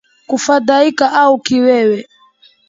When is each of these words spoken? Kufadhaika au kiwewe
Kufadhaika 0.27 1.05
au 1.21 1.37
kiwewe 1.45 2.07